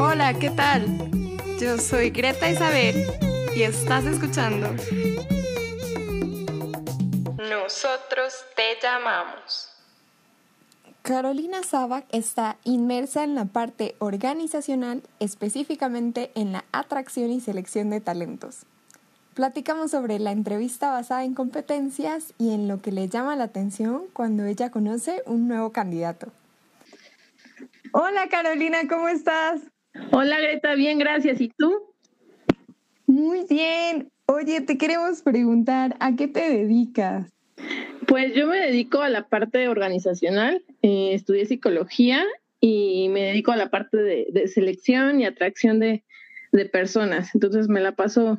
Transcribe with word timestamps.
Hola, 0.00 0.32
¿qué 0.38 0.50
tal? 0.50 0.86
Yo 1.58 1.76
soy 1.76 2.10
Greta 2.10 2.48
Isabel 2.48 3.04
y 3.56 3.62
estás 3.62 4.04
escuchando 4.04 4.68
Nosotros 7.36 8.44
te 8.54 8.78
llamamos. 8.80 9.72
Carolina 11.02 11.64
Sabac 11.64 12.04
está 12.12 12.58
inmersa 12.62 13.24
en 13.24 13.34
la 13.34 13.46
parte 13.46 13.96
organizacional, 13.98 15.02
específicamente 15.18 16.30
en 16.36 16.52
la 16.52 16.64
atracción 16.70 17.32
y 17.32 17.40
selección 17.40 17.90
de 17.90 18.00
talentos. 18.00 18.66
Platicamos 19.34 19.90
sobre 19.90 20.20
la 20.20 20.30
entrevista 20.30 20.92
basada 20.92 21.24
en 21.24 21.34
competencias 21.34 22.34
y 22.38 22.54
en 22.54 22.68
lo 22.68 22.80
que 22.80 22.92
le 22.92 23.08
llama 23.08 23.34
la 23.34 23.44
atención 23.44 24.04
cuando 24.12 24.44
ella 24.44 24.70
conoce 24.70 25.24
un 25.26 25.48
nuevo 25.48 25.72
candidato. 25.72 26.28
Hola 27.92 28.28
Carolina, 28.28 28.86
¿cómo 28.88 29.08
estás? 29.08 29.60
Hola 30.10 30.40
Greta, 30.40 30.74
bien, 30.74 30.98
gracias. 30.98 31.40
¿Y 31.40 31.48
tú? 31.48 31.72
Muy 33.06 33.44
bien. 33.48 34.10
Oye, 34.26 34.60
te 34.60 34.76
queremos 34.76 35.22
preguntar, 35.22 35.96
¿a 36.00 36.14
qué 36.14 36.28
te 36.28 36.40
dedicas? 36.40 37.32
Pues 38.06 38.34
yo 38.34 38.46
me 38.46 38.58
dedico 38.58 39.00
a 39.00 39.08
la 39.08 39.28
parte 39.28 39.68
organizacional, 39.68 40.62
eh, 40.82 41.14
estudié 41.14 41.46
psicología 41.46 42.24
y 42.60 43.08
me 43.10 43.22
dedico 43.22 43.52
a 43.52 43.56
la 43.56 43.70
parte 43.70 43.96
de, 43.96 44.48
selección 44.48 45.20
y 45.20 45.26
atracción 45.26 45.78
de, 45.78 46.04
personas. 46.72 47.34
Entonces 47.34 47.68
me 47.68 47.80
la 47.80 47.92
paso 47.92 48.38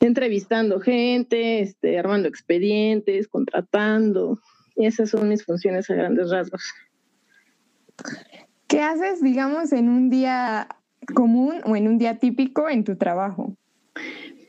entrevistando 0.00 0.80
gente, 0.80 1.60
este, 1.60 1.98
armando 1.98 2.28
expedientes, 2.28 3.28
contratando. 3.28 4.40
Esas 4.76 5.10
son 5.10 5.28
mis 5.28 5.44
funciones 5.44 5.88
a 5.90 5.94
grandes 5.94 6.30
rasgos. 6.30 6.62
¿Qué 8.68 8.80
haces, 8.80 9.22
digamos, 9.22 9.72
en 9.72 9.88
un 9.88 10.10
día 10.10 10.68
común 11.14 11.60
o 11.64 11.76
en 11.76 11.88
un 11.88 11.98
día 11.98 12.18
típico 12.18 12.68
en 12.68 12.84
tu 12.84 12.96
trabajo? 12.96 13.56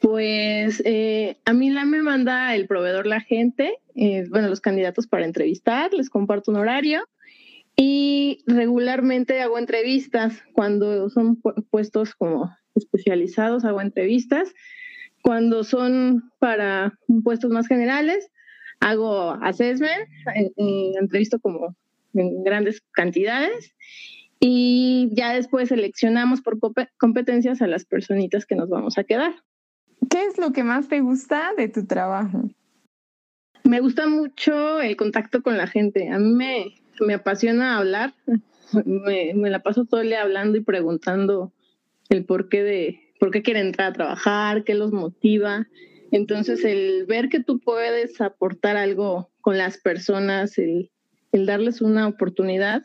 Pues 0.02 0.82
eh, 0.86 1.38
a 1.46 1.54
mí 1.54 1.70
la 1.70 1.86
me 1.86 2.02
manda 2.02 2.54
el 2.56 2.68
proveedor 2.68 3.08
la 3.08 3.22
gente, 3.22 3.80
eh, 3.96 4.26
bueno, 4.30 4.48
los 4.48 4.62
candidatos 4.62 5.08
para 5.08 5.26
entrevistar, 5.26 5.94
les 5.94 6.10
comparto 6.10 6.52
un 6.52 6.58
horario 6.58 7.02
y 7.76 8.44
regularmente 8.48 9.42
hago 9.42 9.58
entrevistas 9.58 10.44
cuando 10.54 11.10
son 11.10 11.42
puestos 11.70 12.16
como 12.16 12.52
especializados, 12.76 13.66
hago 13.66 13.82
entrevistas. 13.82 14.54
Cuando 15.22 15.64
son 15.64 16.32
para 16.40 16.98
puestos 17.24 17.52
más 17.52 17.68
generales, 17.68 18.30
hago 18.80 19.32
assessment, 19.42 20.08
eh, 20.36 20.94
entrevisto 21.00 21.40
como 21.40 21.76
en 22.14 22.44
grandes 22.44 22.82
cantidades 22.94 23.76
y 24.40 25.10
ya 25.14 25.34
después 25.34 25.70
seleccionamos 25.70 26.42
por 26.42 26.60
competencias 26.98 27.62
a 27.62 27.68
las 27.68 27.86
personitas 27.86 28.46
que 28.46 28.56
nos 28.56 28.70
vamos 28.70 28.98
a 28.98 29.04
quedar. 29.04 29.34
¿Qué 30.10 30.26
es 30.26 30.38
lo 30.38 30.52
que 30.52 30.64
más 30.64 30.88
te 30.88 31.00
gusta 31.00 31.52
de 31.58 31.70
tu 31.70 31.86
trabajo? 31.86 32.50
Me 33.64 33.80
gusta 33.82 34.08
mucho 34.08 34.80
el 34.80 34.96
contacto 34.96 35.42
con 35.42 35.58
la 35.58 35.68
gente. 35.68 36.10
A 36.10 36.20
mí 36.20 36.34
me, 36.34 36.76
me 37.00 37.16
apasiona 37.16 37.78
hablar. 37.78 38.14
Me, 38.84 39.34
me, 39.34 39.50
la 39.50 39.64
paso 39.64 39.86
todo 39.86 40.02
el 40.02 40.10
día 40.10 40.22
hablando 40.22 40.58
y 40.58 40.62
preguntando 40.62 41.54
el 42.10 42.26
porqué 42.26 42.64
de 42.64 43.00
por 43.18 43.32
qué 43.32 43.42
quieren 43.42 43.68
entrar 43.68 43.92
a 43.92 43.94
trabajar, 43.94 44.66
qué 44.66 44.76
los 44.76 44.92
motiva. 44.92 45.68
Entonces, 46.12 46.66
el 46.66 47.06
ver 47.06 47.30
que 47.30 47.42
tú 47.42 47.60
puedes 47.60 48.20
aportar 48.20 48.76
algo 48.76 49.30
con 49.40 49.58
las 49.58 49.78
personas, 49.78 50.58
el, 50.58 50.92
el 51.32 51.46
darles 51.46 51.82
una 51.82 52.10
oportunidad, 52.10 52.84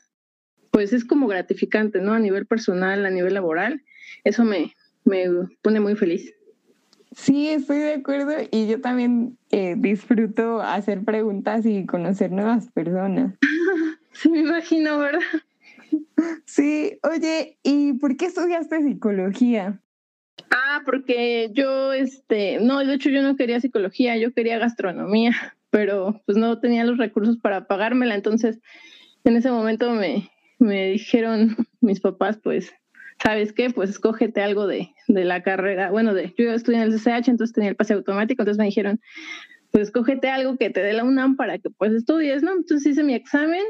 pues 0.72 0.92
es 0.92 1.04
como 1.04 1.28
gratificante, 1.28 2.00
¿no? 2.00 2.14
A 2.14 2.18
nivel 2.18 2.46
personal, 2.46 3.06
a 3.06 3.10
nivel 3.10 3.34
laboral, 3.34 3.82
eso 4.24 4.42
me, 4.42 4.74
me 5.04 5.26
pone 5.60 5.78
muy 5.78 5.94
feliz. 5.94 6.34
Sí, 7.14 7.50
estoy 7.50 7.78
de 7.78 7.94
acuerdo 7.94 8.32
y 8.50 8.66
yo 8.66 8.80
también 8.80 9.36
eh, 9.50 9.74
disfruto 9.76 10.62
hacer 10.62 11.04
preguntas 11.04 11.66
y 11.66 11.84
conocer 11.84 12.32
nuevas 12.32 12.70
personas. 12.70 13.34
sí, 14.12 14.30
me 14.30 14.40
imagino, 14.40 14.98
¿verdad? 14.98 15.20
Sí, 16.46 16.98
oye, 17.02 17.58
¿y 17.62 17.92
por 17.94 18.16
qué 18.16 18.26
estudiaste 18.26 18.82
psicología? 18.82 19.78
Ah, 20.50 20.80
porque 20.86 21.50
yo, 21.52 21.92
este, 21.92 22.60
no, 22.60 22.78
de 22.78 22.94
hecho 22.94 23.10
yo 23.10 23.20
no 23.20 23.36
quería 23.36 23.60
psicología, 23.60 24.16
yo 24.16 24.32
quería 24.32 24.58
gastronomía, 24.58 25.34
pero 25.68 26.22
pues 26.24 26.38
no 26.38 26.60
tenía 26.60 26.84
los 26.84 26.96
recursos 26.96 27.36
para 27.36 27.66
pagármela, 27.66 28.14
entonces 28.14 28.58
en 29.24 29.36
ese 29.36 29.50
momento 29.50 29.90
me, 29.92 30.30
me 30.62 30.90
dijeron 30.92 31.56
mis 31.80 32.00
papás, 32.00 32.38
pues, 32.42 32.72
¿sabes 33.22 33.52
qué? 33.52 33.70
Pues 33.70 33.90
escógete 33.90 34.42
algo 34.42 34.66
de, 34.66 34.94
de 35.08 35.24
la 35.24 35.42
carrera. 35.42 35.90
Bueno, 35.90 36.14
de, 36.14 36.34
yo 36.38 36.52
estudié 36.52 36.82
en 36.82 36.92
el 36.92 36.98
CCH, 36.98 37.28
entonces 37.28 37.52
tenía 37.52 37.70
el 37.70 37.76
pase 37.76 37.94
automático, 37.94 38.42
entonces 38.42 38.58
me 38.58 38.66
dijeron, 38.66 39.00
pues 39.70 39.88
escógete 39.88 40.28
algo 40.28 40.56
que 40.56 40.70
te 40.70 40.82
dé 40.82 40.92
la 40.92 41.04
UNAM 41.04 41.36
para 41.36 41.58
que 41.58 41.70
pues 41.70 41.92
estudies, 41.92 42.42
¿no? 42.42 42.52
Entonces 42.52 42.92
hice 42.92 43.02
mi 43.02 43.14
examen 43.14 43.62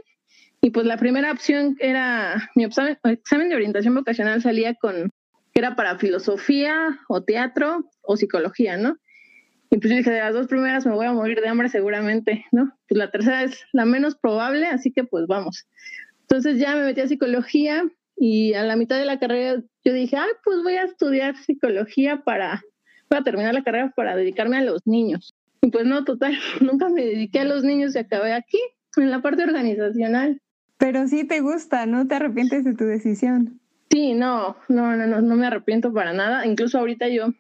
y 0.61 0.71
pues 0.71 0.87
la 0.87 0.97
primera 0.97 1.33
opción 1.33 1.77
era, 1.81 2.51
mi 2.55 2.65
examen, 2.65 2.99
examen 3.05 3.49
de 3.49 3.57
orientación 3.57 3.95
vocacional 3.95 4.43
salía 4.43 4.75
con, 4.75 5.11
que 5.53 5.61
era 5.61 5.77
para 5.77 5.99
filosofía 5.99 7.01
o 7.09 7.23
teatro 7.23 7.89
o 8.03 8.17
psicología, 8.17 8.77
¿no? 8.77 8.97
Y 9.71 9.79
pues 9.79 9.91
yo 9.91 9.97
dije, 9.97 10.11
de 10.11 10.21
las 10.21 10.35
dos 10.35 10.49
primeras 10.49 10.85
me 10.85 10.93
voy 10.93 11.07
a 11.07 11.13
morir 11.13 11.41
de 11.41 11.49
hambre 11.49 11.69
seguramente, 11.69 12.45
¿no? 12.53 12.77
Pues 12.89 12.99
la 12.99 13.11
tercera 13.11 13.43
es 13.43 13.65
la 13.73 13.87
menos 13.87 14.17
probable, 14.17 14.67
así 14.67 14.93
que 14.93 15.05
pues 15.05 15.27
vamos. 15.27 15.67
Entonces 16.33 16.59
ya 16.59 16.75
me 16.75 16.85
metí 16.85 17.03
a 17.03 17.09
psicología 17.09 17.85
y 18.17 18.55
a 18.55 18.63
la 18.63 18.75
mitad 18.75 18.99
de 18.99 19.05
la 19.05 19.19
carrera 19.19 19.63
yo 19.85 19.93
dije, 19.93 20.17
ay, 20.17 20.31
pues 20.43 20.63
voy 20.63 20.77
a 20.77 20.85
estudiar 20.85 21.37
psicología 21.37 22.23
para, 22.25 22.63
para 23.09 23.23
terminar 23.23 23.53
la 23.53 23.63
carrera 23.63 23.93
para 23.95 24.17
dedicarme 24.17 24.57
a 24.57 24.63
los 24.63 24.81
niños. 24.87 25.35
Y 25.61 25.71
pues 25.71 25.85
no, 25.85 26.05
total, 26.05 26.33
nunca 26.63 26.89
me 26.89 27.05
dediqué 27.05 27.41
a 27.41 27.45
los 27.45 27.65
niños 27.65 27.95
y 27.95 27.99
acabé 27.99 28.33
aquí, 28.33 28.59
en 28.97 29.11
la 29.11 29.21
parte 29.21 29.43
organizacional. 29.43 30.41
Pero 30.79 31.07
sí 31.07 31.25
te 31.25 31.41
gusta, 31.41 31.85
¿no 31.85 32.09
te 32.09 32.15
arrepientes 32.15 32.65
de 32.65 32.77
tu 32.77 32.85
decisión? 32.85 33.61
Sí, 33.91 34.15
no, 34.15 34.57
no, 34.69 34.97
no, 34.97 35.07
no, 35.07 35.21
no 35.21 35.37
me 35.37 35.47
arrepiento 35.47 35.93
para 35.93 36.15
nada. 36.15 36.47
Incluso 36.47 36.79
ahorita 36.79 37.09
yo 37.09 37.35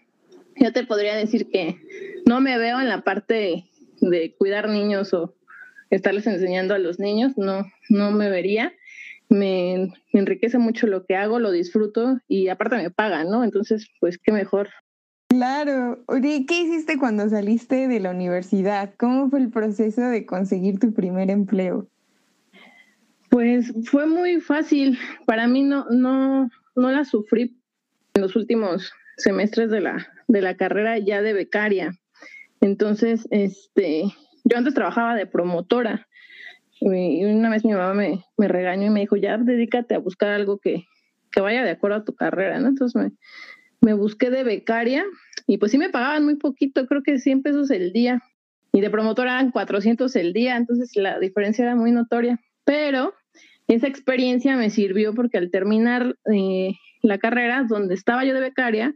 ya 0.56 0.70
te 0.70 0.84
podría 0.84 1.16
decir 1.16 1.48
que 1.48 1.78
no 2.26 2.42
me 2.42 2.58
veo 2.58 2.78
en 2.78 2.90
la 2.90 3.00
parte 3.00 3.64
de 4.02 4.34
cuidar 4.36 4.68
niños 4.68 5.14
o 5.14 5.34
estarles 5.88 6.26
enseñando 6.26 6.74
a 6.74 6.78
los 6.78 6.98
niños, 6.98 7.38
no, 7.38 7.64
no 7.88 8.10
me 8.10 8.28
vería 8.28 8.74
me, 9.32 9.92
enriquece 10.12 10.58
mucho 10.58 10.86
lo 10.86 11.04
que 11.04 11.16
hago, 11.16 11.38
lo 11.38 11.50
disfruto 11.50 12.18
y 12.28 12.48
aparte 12.48 12.76
me 12.76 12.90
pagan, 12.90 13.28
¿no? 13.30 13.44
Entonces, 13.44 13.88
pues 14.00 14.18
qué 14.18 14.32
mejor. 14.32 14.68
Claro. 15.28 16.04
Oye, 16.06 16.44
¿qué 16.46 16.60
hiciste 16.60 16.98
cuando 16.98 17.28
saliste 17.28 17.88
de 17.88 18.00
la 18.00 18.10
universidad? 18.10 18.94
¿Cómo 18.98 19.30
fue 19.30 19.40
el 19.40 19.50
proceso 19.50 20.02
de 20.02 20.26
conseguir 20.26 20.78
tu 20.78 20.92
primer 20.92 21.30
empleo? 21.30 21.88
Pues 23.30 23.72
fue 23.84 24.06
muy 24.06 24.40
fácil. 24.40 24.98
Para 25.24 25.46
mí 25.46 25.62
no, 25.62 25.86
no, 25.88 26.50
no 26.76 26.90
la 26.90 27.04
sufrí 27.04 27.58
en 28.14 28.22
los 28.22 28.36
últimos 28.36 28.92
semestres 29.16 29.70
de 29.70 29.80
la, 29.80 30.06
de 30.28 30.42
la 30.42 30.56
carrera 30.56 30.98
ya 30.98 31.22
de 31.22 31.32
becaria. 31.32 31.98
Entonces, 32.60 33.26
este, 33.30 34.04
yo 34.44 34.56
antes 34.58 34.74
trabajaba 34.74 35.14
de 35.14 35.26
promotora 35.26 36.06
y 36.84 37.24
una 37.24 37.50
vez 37.50 37.64
mi 37.64 37.72
mamá 37.72 37.94
me, 37.94 38.24
me 38.36 38.48
regañó 38.48 38.86
y 38.86 38.90
me 38.90 39.00
dijo, 39.00 39.16
ya 39.16 39.38
dedícate 39.38 39.94
a 39.94 39.98
buscar 39.98 40.30
algo 40.30 40.58
que, 40.58 40.84
que 41.30 41.40
vaya 41.40 41.62
de 41.62 41.70
acuerdo 41.70 41.98
a 41.98 42.04
tu 42.04 42.14
carrera, 42.14 42.58
¿no? 42.58 42.68
Entonces 42.68 43.00
me, 43.00 43.12
me 43.80 43.94
busqué 43.94 44.30
de 44.30 44.44
becaria 44.44 45.04
y 45.46 45.58
pues 45.58 45.72
sí 45.72 45.78
me 45.78 45.90
pagaban 45.90 46.24
muy 46.24 46.36
poquito, 46.36 46.86
creo 46.86 47.02
que 47.02 47.18
100 47.18 47.42
pesos 47.42 47.70
el 47.70 47.92
día. 47.92 48.22
Y 48.72 48.80
de 48.80 48.88
promotora 48.88 49.34
eran 49.34 49.50
400 49.50 50.16
el 50.16 50.32
día, 50.32 50.56
entonces 50.56 50.96
la 50.96 51.18
diferencia 51.18 51.64
era 51.64 51.76
muy 51.76 51.92
notoria. 51.92 52.40
Pero 52.64 53.12
esa 53.68 53.86
experiencia 53.86 54.56
me 54.56 54.70
sirvió 54.70 55.14
porque 55.14 55.36
al 55.36 55.50
terminar 55.50 56.16
eh, 56.32 56.72
la 57.02 57.18
carrera, 57.18 57.66
donde 57.68 57.94
estaba 57.94 58.24
yo 58.24 58.32
de 58.32 58.40
becaria, 58.40 58.94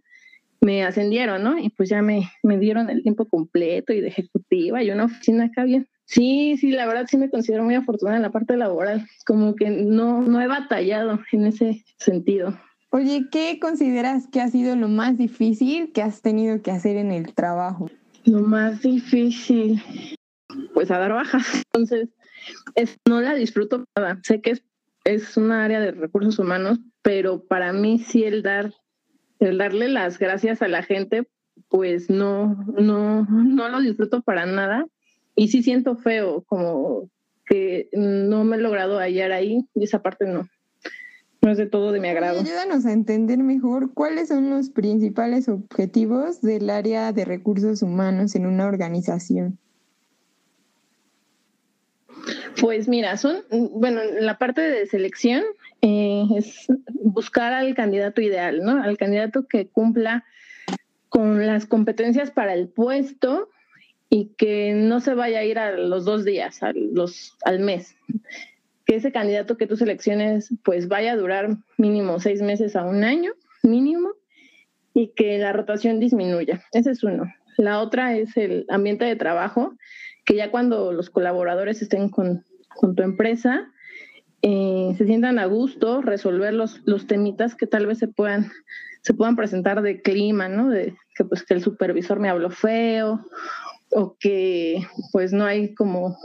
me 0.62 0.82
ascendieron, 0.82 1.42
¿no? 1.42 1.58
Y 1.58 1.68
pues 1.70 1.90
ya 1.90 2.00
me, 2.00 2.30
me 2.42 2.58
dieron 2.58 2.88
el 2.88 3.02
tiempo 3.02 3.26
completo 3.26 3.92
y 3.92 4.00
de 4.00 4.08
ejecutiva 4.08 4.82
y 4.82 4.90
una 4.90 5.04
oficina 5.04 5.44
acá 5.44 5.64
bien. 5.64 5.86
Sí, 6.06 6.56
sí, 6.56 6.70
la 6.70 6.86
verdad 6.86 7.06
sí 7.08 7.18
me 7.18 7.28
considero 7.28 7.64
muy 7.64 7.74
afortunada 7.74 8.16
en 8.16 8.22
la 8.22 8.30
parte 8.30 8.56
laboral, 8.56 9.06
como 9.26 9.56
que 9.56 9.70
no, 9.70 10.22
no 10.22 10.40
he 10.40 10.46
batallado 10.46 11.18
en 11.32 11.46
ese 11.46 11.84
sentido. 11.98 12.56
Oye, 12.90 13.26
¿qué 13.30 13.58
consideras 13.60 14.28
que 14.28 14.40
ha 14.40 14.48
sido 14.48 14.76
lo 14.76 14.88
más 14.88 15.18
difícil 15.18 15.92
que 15.92 16.02
has 16.02 16.22
tenido 16.22 16.62
que 16.62 16.70
hacer 16.70 16.96
en 16.96 17.10
el 17.10 17.34
trabajo? 17.34 17.90
Lo 18.24 18.40
más 18.40 18.82
difícil, 18.82 19.82
pues 20.72 20.92
a 20.92 20.98
dar 20.98 21.12
bajas. 21.12 21.62
Entonces, 21.72 22.08
es, 22.76 22.96
no 23.08 23.20
la 23.20 23.34
disfruto 23.34 23.84
nada. 23.96 24.20
Sé 24.22 24.40
que 24.40 24.52
es, 24.52 24.62
es 25.04 25.36
una 25.36 25.64
área 25.64 25.80
de 25.80 25.90
recursos 25.90 26.38
humanos, 26.38 26.78
pero 27.02 27.44
para 27.44 27.72
mí 27.72 27.98
sí 27.98 28.22
el 28.22 28.42
dar, 28.42 28.72
el 29.40 29.58
darle 29.58 29.88
las 29.88 30.20
gracias 30.20 30.62
a 30.62 30.68
la 30.68 30.84
gente, 30.84 31.28
pues 31.68 32.08
no, 32.08 32.54
no, 32.78 33.24
no 33.24 33.68
lo 33.68 33.80
disfruto 33.80 34.22
para 34.22 34.46
nada 34.46 34.86
y 35.36 35.48
sí 35.48 35.62
siento 35.62 35.96
feo, 35.96 36.42
como 36.48 37.08
que 37.46 37.88
no 37.92 38.42
me 38.44 38.56
he 38.56 38.60
logrado 38.60 38.98
hallar 38.98 39.30
ahí 39.30 39.66
y 39.74 39.84
esa 39.84 40.02
parte 40.02 40.26
no. 40.26 40.48
no 41.42 41.50
es 41.52 41.58
de 41.58 41.66
todo 41.66 41.92
de 41.92 42.00
mi 42.00 42.08
agrado. 42.08 42.40
Ayúdanos 42.40 42.86
a 42.86 42.92
entender 42.92 43.38
mejor 43.38 43.92
cuáles 43.94 44.28
son 44.28 44.50
los 44.50 44.70
principales 44.70 45.48
objetivos 45.48 46.40
del 46.40 46.70
área 46.70 47.12
de 47.12 47.24
recursos 47.24 47.82
humanos 47.82 48.34
en 48.34 48.46
una 48.46 48.66
organización. 48.66 49.58
Pues 52.60 52.88
mira, 52.88 53.16
son, 53.18 53.42
bueno, 53.72 54.00
la 54.18 54.38
parte 54.38 54.62
de 54.62 54.86
selección 54.86 55.44
eh, 55.82 56.24
es 56.36 56.66
buscar 57.02 57.52
al 57.52 57.74
candidato 57.74 58.22
ideal, 58.22 58.60
¿no? 58.64 58.82
Al 58.82 58.96
candidato 58.96 59.46
que 59.46 59.68
cumpla 59.68 60.24
con 61.10 61.46
las 61.46 61.66
competencias 61.66 62.30
para 62.30 62.54
el 62.54 62.68
puesto 62.68 63.50
y 64.08 64.34
que 64.36 64.72
no 64.72 65.00
se 65.00 65.14
vaya 65.14 65.40
a 65.40 65.44
ir 65.44 65.58
a 65.58 65.72
los 65.72 66.04
dos 66.04 66.24
días, 66.24 66.60
al 66.62 67.60
mes. 67.60 67.96
Que 68.84 68.96
ese 68.96 69.10
candidato 69.10 69.56
que 69.56 69.66
tú 69.66 69.76
selecciones 69.76 70.54
pues 70.64 70.88
vaya 70.88 71.12
a 71.12 71.16
durar 71.16 71.56
mínimo 71.76 72.20
seis 72.20 72.40
meses 72.40 72.76
a 72.76 72.84
un 72.84 73.02
año, 73.02 73.32
mínimo, 73.62 74.10
y 74.94 75.08
que 75.08 75.38
la 75.38 75.52
rotación 75.52 75.98
disminuya. 75.98 76.62
Ese 76.72 76.92
es 76.92 77.02
uno. 77.02 77.24
La 77.58 77.80
otra 77.80 78.16
es 78.16 78.36
el 78.36 78.64
ambiente 78.68 79.04
de 79.04 79.16
trabajo, 79.16 79.74
que 80.24 80.36
ya 80.36 80.50
cuando 80.50 80.92
los 80.92 81.10
colaboradores 81.10 81.82
estén 81.82 82.08
con, 82.08 82.44
tu 82.80 83.02
empresa, 83.02 83.72
eh, 84.42 84.94
se 84.96 85.06
sientan 85.06 85.38
a 85.38 85.46
gusto, 85.46 86.02
resolver 86.02 86.52
los, 86.54 86.80
los 86.84 87.06
temitas 87.06 87.54
que 87.54 87.66
tal 87.66 87.86
vez 87.86 87.98
se 87.98 88.06
puedan, 88.06 88.52
se 89.02 89.14
puedan 89.14 89.34
presentar 89.34 89.82
de 89.82 90.00
clima, 90.02 90.48
¿no? 90.48 90.68
De 90.68 90.94
que 91.14 91.24
pues 91.24 91.42
que 91.42 91.54
el 91.54 91.62
supervisor 91.62 92.20
me 92.20 92.28
habló 92.28 92.50
feo 92.50 93.24
o 93.96 94.14
que 94.20 94.86
pues 95.10 95.32
no 95.32 95.46
hay 95.46 95.74
como 95.74 96.18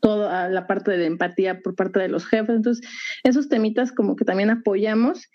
toda 0.00 0.50
la 0.50 0.66
parte 0.66 0.90
de 0.90 1.06
empatía 1.06 1.62
por 1.62 1.74
parte 1.74 1.98
de 1.98 2.08
los 2.08 2.26
jefes. 2.26 2.56
Entonces, 2.56 2.86
esos 3.22 3.48
temitas 3.48 3.92
como 3.92 4.14
que 4.14 4.26
también 4.26 4.50
apoyamos 4.50 5.30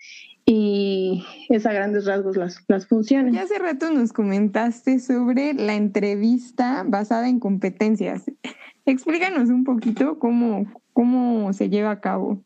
y 0.46 1.24
es 1.48 1.66
a 1.66 1.72
grandes 1.72 2.06
rasgos 2.06 2.36
las, 2.36 2.62
las 2.68 2.86
funciones. 2.86 3.34
Ya 3.34 3.42
hace 3.42 3.58
rato 3.58 3.90
nos 3.90 4.12
comentaste 4.12 5.00
sobre 5.00 5.52
la 5.54 5.74
entrevista 5.74 6.84
basada 6.86 7.28
en 7.28 7.40
competencias. 7.40 8.30
Explícanos 8.86 9.48
un 9.48 9.64
poquito 9.64 10.20
cómo, 10.20 10.72
cómo 10.92 11.52
se 11.52 11.70
lleva 11.70 11.90
a 11.90 12.00
cabo. 12.00 12.40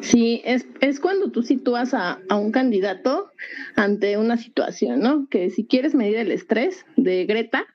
Sí, 0.00 0.42
es, 0.44 0.66
cuando 1.00 1.30
tú 1.30 1.42
sitúas 1.42 1.94
a, 1.94 2.20
a, 2.28 2.36
un 2.36 2.52
candidato 2.52 3.30
ante 3.74 4.16
una 4.18 4.36
situación, 4.36 5.00
¿no? 5.00 5.28
Que 5.28 5.50
si 5.50 5.66
quieres 5.66 5.94
medir 5.94 6.16
el 6.16 6.30
estrés 6.30 6.84
de 6.96 7.26
Greta, 7.26 7.66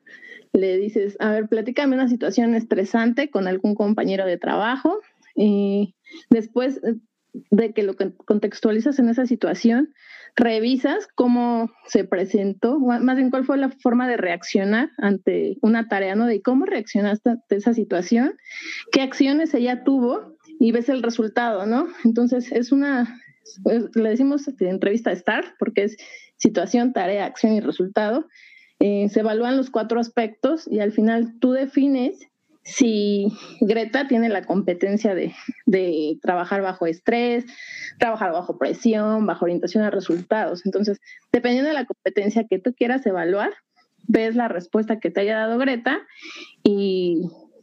le 0.53 0.77
dices, 0.77 1.17
a 1.19 1.31
ver, 1.31 1.47
platícame 1.47 1.95
una 1.95 2.07
situación 2.07 2.55
estresante 2.55 3.29
con 3.29 3.47
algún 3.47 3.75
compañero 3.75 4.25
de 4.25 4.37
trabajo. 4.37 4.99
Y 5.35 5.95
después 6.29 6.81
de 7.51 7.73
que 7.73 7.83
lo 7.83 7.95
contextualizas 8.25 8.99
en 8.99 9.09
esa 9.09 9.25
situación, 9.25 9.93
revisas 10.35 11.07
cómo 11.15 11.71
se 11.87 12.03
presentó, 12.03 12.79
más 12.79 13.15
bien 13.15 13.29
cuál 13.29 13.45
fue 13.45 13.57
la 13.57 13.69
forma 13.69 14.07
de 14.07 14.17
reaccionar 14.17 14.91
ante 14.97 15.57
una 15.61 15.87
tarea, 15.87 16.15
¿no? 16.15 16.25
De 16.25 16.41
cómo 16.41 16.65
reaccionaste 16.65 17.31
ante 17.31 17.55
esa 17.55 17.73
situación, 17.73 18.35
qué 18.91 19.01
acciones 19.01 19.53
ella 19.53 19.83
tuvo 19.83 20.37
y 20.59 20.71
ves 20.71 20.89
el 20.89 21.01
resultado, 21.01 21.65
¿no? 21.65 21.87
Entonces 22.03 22.51
es 22.51 22.71
una, 22.71 23.21
le 23.65 24.09
decimos 24.09 24.47
entrevista 24.59 25.15
STAR 25.15 25.55
porque 25.57 25.85
es 25.85 25.97
situación, 26.37 26.93
tarea, 26.93 27.25
acción 27.25 27.53
y 27.53 27.61
resultado. 27.61 28.27
Eh, 28.79 29.09
se 29.09 29.21
evalúan 29.21 29.57
los 29.57 29.69
cuatro 29.69 29.99
aspectos 29.99 30.67
y 30.69 30.79
al 30.79 30.91
final 30.91 31.39
tú 31.39 31.51
defines 31.51 32.29
si 32.63 33.27
Greta 33.61 34.07
tiene 34.07 34.29
la 34.29 34.43
competencia 34.43 35.15
de, 35.15 35.33
trabajar 36.21 36.61
bajo 36.61 36.85
estrés, 36.85 37.45
trabajar 37.97 38.31
bajo 38.31 38.57
presión, 38.57 39.25
bajo 39.25 39.45
orientación 39.45 39.83
a 39.83 39.89
resultados. 39.89 40.65
Entonces, 40.65 40.99
dependiendo 41.31 41.69
de 41.69 41.73
la 41.73 41.85
competencia 41.85 42.45
que 42.47 42.59
tú 42.59 42.73
quieras 42.73 43.05
evaluar, 43.05 43.53
ves 44.07 44.35
la 44.35 44.47
respuesta 44.47 44.99
que 44.99 45.09
te 45.09 45.21
haya 45.21 45.37
dado 45.37 45.57
Greta 45.57 45.99
y 46.63 47.18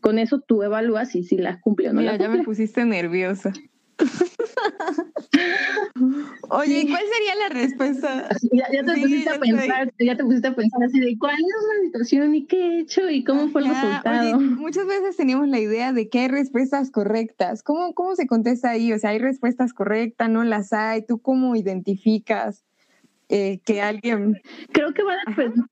con 0.07 0.21
eso 0.21 0.39
tú 0.39 0.63
evalúas 0.63 1.11
si, 1.11 1.25
si 1.25 1.37
la 1.37 1.61
cumple 1.61 1.91
o 1.91 1.93
no. 1.93 2.01
ya 2.01 2.29
me 2.29 2.45
pusiste 2.45 2.85
nerviosa. 2.85 3.53
Oye, 6.51 6.87
¿cuál 6.89 7.03
sería 7.13 7.35
la 7.41 7.49
respuesta? 7.49 8.29
Ya, 8.53 8.69
te 8.85 9.01
pusiste 9.01 9.31
a 9.31 9.41
pensar, 9.41 9.93
ya 9.99 10.17
te 10.17 10.23
pusiste 10.23 10.47
a 10.47 10.55
pensar 10.55 10.85
así 10.85 11.01
de 11.01 11.19
cuál 11.19 11.35
es 11.35 11.41
la 11.41 11.87
situación 11.87 12.37
y 12.37 12.47
qué 12.47 12.57
he 12.57 12.79
hecho 12.83 13.11
y 13.11 13.25
cómo 13.25 13.49
fue 13.49 13.63
el 13.63 13.69
resultado. 13.69 14.39
muchas 14.39 14.87
veces 14.87 15.17
tenemos 15.17 15.49
la 15.49 15.59
idea 15.59 15.93
de 15.93 16.09
que 16.09 16.21
hay 16.21 16.29
respuestas 16.29 16.93
correctas. 16.93 17.65
¿Cómo, 17.65 17.93
¿Cómo 17.93 18.15
se 18.15 18.29
contesta 18.29 18.71
ahí? 18.71 18.93
O 18.93 19.01
sea, 19.01 19.11
hay 19.11 19.19
respuestas 19.19 19.73
correctas, 19.73 20.31
no 20.31 20.45
las 20.45 20.73
hay. 20.73 21.05
¿Tú 21.05 21.19
cómo 21.19 21.57
identificas 21.57 22.65
eh, 23.29 23.59
que 23.65 23.83
alguien... 23.83 24.41
Creo 24.71 24.95
que 24.95 25.03
va 25.03 25.15
a, 25.15 25.31
depender, 25.31 25.65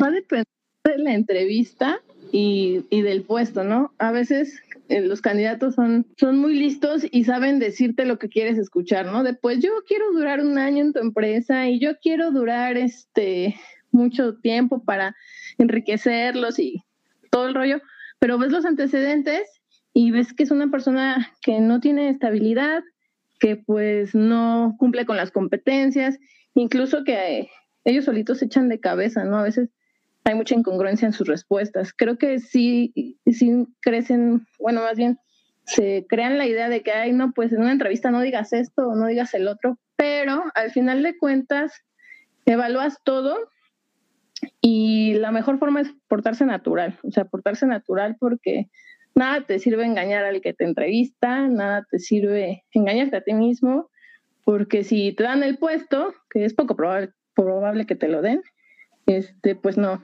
va 0.00 0.06
a 0.06 0.10
depender 0.12 0.46
de 0.84 0.98
la 0.98 1.14
entrevista 1.14 2.00
y, 2.32 2.86
y 2.90 3.02
del 3.02 3.22
puesto, 3.22 3.62
¿no? 3.62 3.92
A 3.98 4.10
veces 4.10 4.60
eh, 4.88 5.02
los 5.02 5.20
candidatos 5.20 5.74
son, 5.74 6.06
son 6.16 6.38
muy 6.38 6.54
listos 6.54 7.06
y 7.10 7.24
saben 7.24 7.58
decirte 7.58 8.06
lo 8.06 8.18
que 8.18 8.28
quieres 8.28 8.58
escuchar, 8.58 9.06
¿no? 9.06 9.22
Después, 9.22 9.60
yo 9.60 9.70
quiero 9.86 10.10
durar 10.12 10.40
un 10.40 10.58
año 10.58 10.82
en 10.82 10.92
tu 10.92 10.98
empresa 10.98 11.68
y 11.68 11.78
yo 11.78 11.98
quiero 12.00 12.30
durar 12.30 12.76
este 12.76 13.54
mucho 13.90 14.34
tiempo 14.36 14.82
para 14.82 15.14
enriquecerlos 15.58 16.58
y 16.58 16.82
todo 17.30 17.46
el 17.46 17.54
rollo, 17.54 17.80
pero 18.18 18.38
ves 18.38 18.50
los 18.50 18.64
antecedentes 18.64 19.42
y 19.92 20.10
ves 20.10 20.32
que 20.32 20.44
es 20.44 20.50
una 20.50 20.70
persona 20.70 21.32
que 21.42 21.60
no 21.60 21.80
tiene 21.80 22.08
estabilidad, 22.08 22.82
que 23.38 23.56
pues 23.56 24.14
no 24.14 24.74
cumple 24.78 25.04
con 25.04 25.18
las 25.18 25.30
competencias, 25.30 26.18
incluso 26.54 27.04
que 27.04 27.50
ellos 27.84 28.06
solitos 28.06 28.38
se 28.38 28.46
echan 28.46 28.70
de 28.70 28.80
cabeza, 28.80 29.24
¿no? 29.24 29.36
A 29.36 29.42
veces 29.42 29.68
hay 30.24 30.34
mucha 30.34 30.54
incongruencia 30.54 31.06
en 31.06 31.12
sus 31.12 31.26
respuestas. 31.26 31.92
Creo 31.92 32.16
que 32.16 32.38
sí, 32.38 33.18
sí 33.26 33.66
crecen, 33.80 34.46
bueno, 34.58 34.82
más 34.82 34.96
bien 34.96 35.18
se 35.64 36.06
crean 36.08 36.38
la 36.38 36.46
idea 36.46 36.68
de 36.68 36.82
que, 36.82 36.92
ay, 36.92 37.12
no, 37.12 37.32
pues 37.32 37.52
en 37.52 37.60
una 37.60 37.72
entrevista 37.72 38.10
no 38.10 38.20
digas 38.20 38.52
esto 38.52 38.88
o 38.88 38.94
no 38.94 39.06
digas 39.06 39.34
el 39.34 39.48
otro, 39.48 39.78
pero 39.96 40.44
al 40.54 40.70
final 40.70 41.02
de 41.02 41.16
cuentas 41.16 41.72
evalúas 42.46 42.98
todo 43.04 43.36
y 44.60 45.14
la 45.14 45.30
mejor 45.30 45.58
forma 45.58 45.80
es 45.80 45.92
portarse 46.08 46.44
natural, 46.44 46.98
o 47.04 47.10
sea, 47.10 47.24
portarse 47.24 47.66
natural 47.66 48.16
porque 48.18 48.68
nada 49.14 49.46
te 49.46 49.58
sirve 49.58 49.84
engañar 49.84 50.24
al 50.24 50.40
que 50.40 50.52
te 50.52 50.64
entrevista, 50.64 51.46
nada 51.48 51.86
te 51.90 51.98
sirve 51.98 52.64
engañarte 52.72 53.16
a 53.16 53.22
ti 53.22 53.34
mismo, 53.34 53.90
porque 54.44 54.82
si 54.82 55.12
te 55.12 55.22
dan 55.22 55.42
el 55.42 55.58
puesto, 55.58 56.14
que 56.30 56.44
es 56.44 56.54
poco 56.54 56.74
probable, 56.74 57.12
probable 57.34 57.86
que 57.86 57.94
te 57.94 58.08
lo 58.08 58.22
den, 58.22 58.42
este, 59.06 59.54
pues 59.54 59.76
no, 59.76 60.02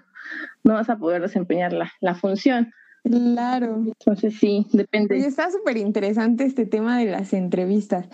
no 0.65 0.75
vas 0.75 0.91
a 0.91 0.97
poder 0.97 1.23
desempeñar 1.23 1.73
la, 1.73 2.15
función. 2.15 2.73
Claro. 3.05 3.85
Entonces 3.87 4.37
sí, 4.39 4.67
depende. 4.73 5.19
está 5.19 5.51
súper 5.51 5.77
interesante 5.77 6.45
este 6.45 6.67
tema 6.67 6.99
de 6.99 7.07
las 7.07 7.33
entrevistas. 7.33 8.09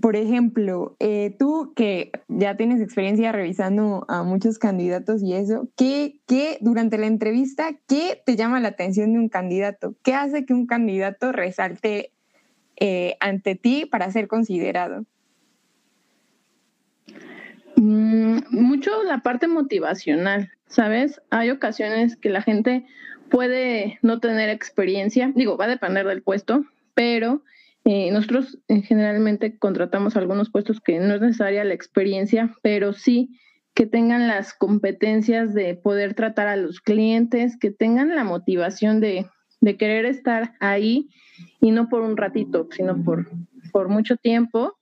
Por 0.00 0.16
ejemplo, 0.16 0.96
eh, 1.00 1.34
tú 1.38 1.72
que 1.74 2.12
ya 2.28 2.58
tienes 2.58 2.82
experiencia 2.82 3.32
revisando 3.32 4.04
a 4.08 4.22
muchos 4.22 4.58
candidatos 4.58 5.22
y 5.22 5.32
eso, 5.32 5.68
¿qué, 5.76 6.20
¿qué, 6.26 6.58
durante 6.60 6.98
la 6.98 7.06
entrevista, 7.06 7.70
qué 7.88 8.22
te 8.26 8.36
llama 8.36 8.60
la 8.60 8.68
atención 8.68 9.14
de 9.14 9.18
un 9.18 9.30
candidato? 9.30 9.94
¿Qué 10.02 10.12
hace 10.12 10.44
que 10.44 10.52
un 10.52 10.66
candidato 10.66 11.32
resalte 11.32 12.12
eh, 12.76 13.16
ante 13.20 13.54
ti 13.54 13.86
para 13.86 14.10
ser 14.10 14.28
considerado? 14.28 15.06
Mm, 17.76 18.40
mucho 18.50 19.02
la 19.04 19.18
parte 19.18 19.48
motivacional. 19.48 20.50
¿Sabes? 20.66 21.20
Hay 21.30 21.50
ocasiones 21.50 22.16
que 22.16 22.30
la 22.30 22.42
gente 22.42 22.86
puede 23.30 23.98
no 24.02 24.20
tener 24.20 24.48
experiencia, 24.48 25.32
digo, 25.34 25.56
va 25.56 25.64
a 25.66 25.68
depender 25.68 26.06
del 26.06 26.22
puesto, 26.22 26.64
pero 26.94 27.42
eh, 27.84 28.10
nosotros 28.10 28.58
eh, 28.68 28.82
generalmente 28.82 29.58
contratamos 29.58 30.16
algunos 30.16 30.50
puestos 30.50 30.80
que 30.80 30.98
no 31.00 31.14
es 31.14 31.20
necesaria 31.20 31.64
la 31.64 31.74
experiencia, 31.74 32.54
pero 32.62 32.92
sí 32.92 33.38
que 33.74 33.86
tengan 33.86 34.28
las 34.28 34.54
competencias 34.54 35.52
de 35.52 35.74
poder 35.74 36.14
tratar 36.14 36.46
a 36.46 36.56
los 36.56 36.80
clientes, 36.80 37.58
que 37.58 37.70
tengan 37.70 38.14
la 38.14 38.24
motivación 38.24 39.00
de, 39.00 39.26
de 39.60 39.76
querer 39.76 40.06
estar 40.06 40.54
ahí 40.60 41.08
y 41.60 41.72
no 41.72 41.88
por 41.88 42.02
un 42.02 42.16
ratito, 42.16 42.68
sino 42.70 43.02
por, 43.02 43.28
por 43.72 43.88
mucho 43.88 44.16
tiempo 44.16 44.78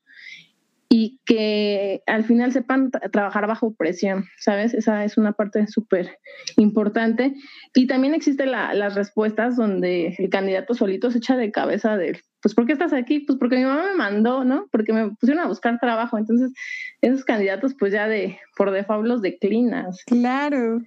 y 0.95 1.21
que 1.25 2.03
al 2.07 2.25
final 2.25 2.53
sepan 2.53 2.91
trabajar 2.91 3.47
bajo 3.47 3.75
presión, 3.75 4.27
¿sabes? 4.39 4.75
Esa 4.75 5.07
es 5.07 5.17
una 5.17 5.33
parte 5.33 5.67
súper 5.67 6.19
importante. 6.59 7.33
Y 7.75 7.87
también 7.87 8.13
existen 8.13 8.51
las 8.51 8.95
respuestas 8.95 9.57
donde 9.57 10.15
el 10.19 10.29
candidato 10.29 10.75
solito 10.75 11.11
se 11.11 11.17
echa 11.17 11.35
de 11.39 11.51
cabeza 11.51 11.97
de 11.97 12.21
pues 12.43 12.55
¿por 12.55 12.67
qué 12.67 12.73
estás 12.73 12.93
aquí? 12.93 13.21
Pues 13.21 13.39
porque 13.39 13.57
mi 13.57 13.65
mamá 13.65 13.85
me 13.91 13.95
mandó, 13.95 14.45
¿no? 14.45 14.67
Porque 14.73 14.93
me 14.93 15.11
pusieron 15.11 15.45
a 15.45 15.49
buscar 15.49 15.79
trabajo. 15.79 16.19
Entonces, 16.19 16.53
esos 17.01 17.25
candidatos 17.25 17.75
pues 17.79 17.93
ya 17.93 18.09
de 18.09 18.39
por 18.57 18.73
default 18.73 19.07
los 19.07 19.23
declinas. 19.23 20.03
Claro. 20.07 20.83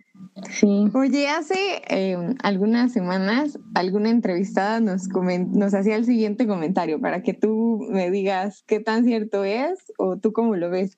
Sí. 0.49 0.89
Oye, 0.93 1.29
hace 1.29 1.81
em, 1.87 2.35
algunas 2.43 2.91
semanas 2.91 3.57
alguna 3.73 4.09
entrevistada 4.09 4.81
nos, 4.81 5.07
nos 5.07 5.73
hacía 5.73 5.95
el 5.95 6.05
siguiente 6.05 6.45
comentario 6.45 6.99
para 6.99 7.23
que 7.23 7.33
tú 7.33 7.85
me 7.89 8.11
digas 8.11 8.63
qué 8.67 8.81
tan 8.81 9.05
cierto 9.05 9.45
es 9.45 9.93
o 9.97 10.17
tú 10.17 10.33
cómo 10.33 10.55
lo 10.55 10.69
ves. 10.69 10.97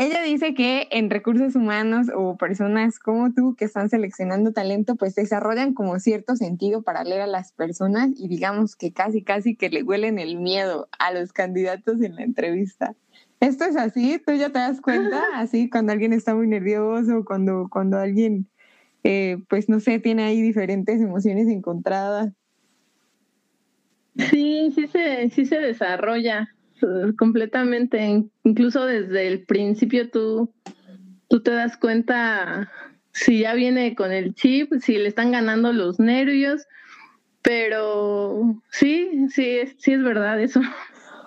Ella 0.00 0.22
dice 0.22 0.54
que 0.54 0.88
en 0.92 1.10
recursos 1.10 1.54
humanos 1.54 2.06
o 2.16 2.38
personas 2.38 2.98
como 2.98 3.34
tú 3.34 3.54
que 3.54 3.66
están 3.66 3.90
seleccionando 3.90 4.50
talento, 4.50 4.96
pues 4.96 5.14
desarrollan 5.14 5.74
como 5.74 5.98
cierto 5.98 6.36
sentido 6.36 6.80
para 6.80 7.04
leer 7.04 7.20
a 7.20 7.26
las 7.26 7.52
personas 7.52 8.08
y 8.16 8.26
digamos 8.26 8.76
que 8.76 8.94
casi, 8.94 9.22
casi 9.22 9.56
que 9.56 9.68
le 9.68 9.82
huelen 9.82 10.18
el 10.18 10.38
miedo 10.38 10.88
a 10.98 11.12
los 11.12 11.34
candidatos 11.34 12.00
en 12.00 12.14
la 12.16 12.22
entrevista. 12.22 12.94
¿Esto 13.40 13.64
es 13.64 13.76
así? 13.76 14.18
¿Tú 14.26 14.32
ya 14.32 14.48
te 14.48 14.60
das 14.60 14.80
cuenta? 14.80 15.22
Así 15.34 15.68
cuando 15.68 15.92
alguien 15.92 16.14
está 16.14 16.34
muy 16.34 16.46
nervioso, 16.46 17.26
cuando, 17.26 17.68
cuando 17.70 17.98
alguien, 17.98 18.48
eh, 19.04 19.36
pues 19.50 19.68
no 19.68 19.80
sé, 19.80 19.98
tiene 19.98 20.22
ahí 20.22 20.40
diferentes 20.40 20.98
emociones 21.02 21.46
encontradas. 21.48 22.32
Sí, 24.30 24.72
sí 24.74 24.86
se, 24.86 25.28
sí 25.28 25.44
se 25.44 25.58
desarrolla 25.58 26.48
completamente. 27.18 28.24
Incluso 28.44 28.84
desde 28.84 29.28
el 29.28 29.44
principio 29.44 30.10
tú, 30.10 30.52
tú 31.28 31.42
te 31.42 31.50
das 31.50 31.76
cuenta 31.76 32.70
si 33.12 33.40
ya 33.40 33.54
viene 33.54 33.94
con 33.94 34.12
el 34.12 34.34
chip, 34.34 34.72
si 34.80 34.98
le 34.98 35.08
están 35.08 35.32
ganando 35.32 35.72
los 35.72 35.98
nervios, 35.98 36.66
pero 37.42 38.60
sí, 38.70 39.26
sí, 39.30 39.58
sí 39.78 39.92
es 39.92 40.02
verdad 40.02 40.40
eso. 40.40 40.60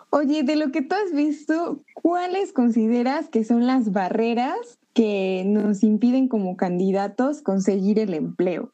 Oye, 0.09 0.43
de 0.43 0.55
lo 0.55 0.71
que 0.71 0.83
tú 0.83 0.95
has 0.95 1.11
visto, 1.11 1.83
¿cuáles 1.93 2.53
consideras 2.53 3.29
que 3.29 3.43
son 3.43 3.65
las 3.65 3.91
barreras 3.91 4.77
que 4.93 5.43
nos 5.45 5.83
impiden 5.83 6.27
como 6.27 6.55
candidatos 6.55 7.41
conseguir 7.41 7.97
el 7.97 8.13
empleo? 8.13 8.71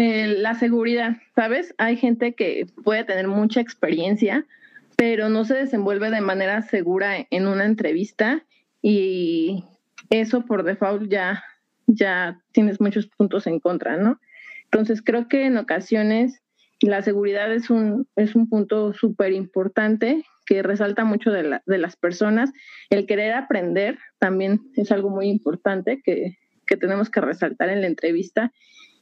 La 0.00 0.54
seguridad, 0.54 1.18
¿sabes? 1.34 1.74
Hay 1.78 1.96
gente 1.96 2.34
que 2.34 2.66
puede 2.84 3.04
tener 3.04 3.28
mucha 3.28 3.60
experiencia, 3.60 4.46
pero 4.96 5.28
no 5.28 5.44
se 5.44 5.54
desenvuelve 5.54 6.10
de 6.10 6.20
manera 6.20 6.62
segura 6.62 7.26
en 7.30 7.46
una 7.46 7.66
entrevista 7.66 8.44
y 8.80 9.64
eso 10.08 10.46
por 10.46 10.62
default 10.62 11.10
ya, 11.10 11.44
ya 11.86 12.40
tienes 12.52 12.80
muchos 12.80 13.08
puntos 13.08 13.46
en 13.46 13.60
contra, 13.60 13.96
¿no? 13.96 14.18
Entonces 14.64 15.02
creo 15.02 15.28
que 15.28 15.44
en 15.44 15.58
ocasiones 15.58 16.40
la 16.80 17.02
seguridad 17.02 17.52
es 17.52 17.68
un, 17.68 18.08
es 18.16 18.34
un 18.34 18.48
punto 18.48 18.94
súper 18.94 19.32
importante 19.32 20.24
que 20.46 20.62
resalta 20.62 21.04
mucho 21.04 21.30
de, 21.30 21.60
de, 21.66 21.78
las 21.78 21.96
personas. 21.96 22.50
El 22.88 23.06
querer 23.06 23.34
aprender 23.34 23.98
también 24.18 24.60
es 24.76 24.90
algo 24.90 25.10
muy 25.10 25.28
importante 25.28 26.00
que, 26.02 26.38
que 26.66 26.76
tenemos 26.76 27.10
que 27.10 27.20
resaltar 27.20 27.68
en 27.68 27.82
la 27.82 27.86
entrevista 27.86 28.50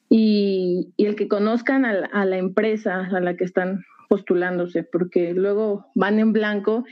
y, 0.08 0.92
el 0.96 1.16
que 1.16 1.28
conozcan 1.28 1.84
a 1.84 2.24
la, 2.24 2.38
empresa 2.38 3.06
a 3.10 3.20
la 3.20 3.36
que 3.36 3.44
están 3.44 3.84
postulándose, 4.08 4.82
porque 4.84 5.34
luego 5.34 5.86
van 5.94 6.18
en 6.18 6.32
blanco 6.32 6.84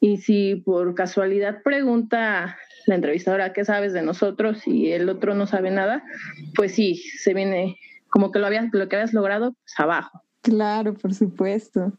y 0.00 0.18
si 0.18 0.56
por 0.56 0.94
casualidad 0.94 1.62
pregunta 1.62 2.58
la 2.86 2.94
entrevistadora 2.94 3.52
qué 3.52 3.64
sabes 3.64 3.92
de 3.92 4.02
nosotros 4.02 4.66
y 4.66 4.92
el 4.92 5.08
otro 5.08 5.34
no 5.34 5.46
sabe 5.46 5.70
nada, 5.70 6.02
pues 6.54 6.72
sí, 6.74 6.96
se 6.96 7.34
viene 7.34 7.76
como 8.10 8.30
que 8.30 8.38
lo, 8.38 8.46
habías, 8.46 8.66
lo 8.72 8.88
que 8.88 8.96
habías 8.96 9.12
logrado 9.12 9.52
pues 9.52 9.74
abajo. 9.78 10.22
Claro, 10.42 10.94
por 10.94 11.14
supuesto. 11.14 11.92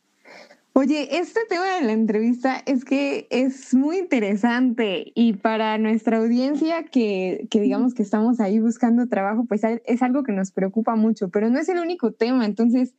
Oye, 0.81 1.19
este 1.19 1.41
tema 1.49 1.75
de 1.75 1.81
la 1.81 1.91
entrevista 1.91 2.63
es 2.65 2.85
que 2.85 3.27
es 3.31 3.73
muy 3.73 3.97
interesante 3.97 5.11
y 5.13 5.33
para 5.33 5.77
nuestra 5.77 6.19
audiencia 6.19 6.85
que, 6.85 7.47
que, 7.51 7.59
digamos 7.59 7.93
que 7.93 8.01
estamos 8.01 8.39
ahí 8.39 8.59
buscando 8.59 9.09
trabajo, 9.09 9.43
pues 9.45 9.61
es 9.65 10.01
algo 10.01 10.23
que 10.23 10.31
nos 10.31 10.53
preocupa 10.53 10.95
mucho, 10.95 11.27
pero 11.27 11.49
no 11.49 11.59
es 11.59 11.67
el 11.67 11.79
único 11.79 12.13
tema. 12.13 12.45
Entonces, 12.45 12.93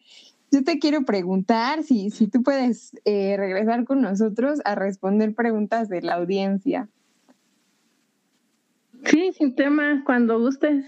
yo 0.53 0.63
te 0.63 0.79
quiero 0.79 1.07
preguntar 1.07 1.83
si, 1.83 2.11
si 2.11 2.27
tú 2.27 2.43
puedes 2.43 2.93
eh, 3.07 3.37
regresar 3.39 3.87
con 3.87 4.03
nosotros 4.03 4.61
a 4.67 4.75
responder 4.75 5.35
preguntas 5.35 5.89
de 5.89 6.03
la 6.03 6.17
audiencia. 6.17 6.87
Sí, 9.07 9.33
sin 9.33 9.55
tema, 9.55 10.03
cuando 10.05 10.39
gustes. 10.39 10.85